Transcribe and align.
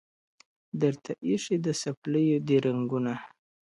درته 0.81 1.11
ایښي 1.25 1.57
د 1.65 1.67
څپلیو 1.81 2.37
دي 2.47 2.57
رنګونه!. 2.65 3.13